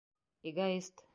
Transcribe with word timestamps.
Эгоист! 0.47 0.95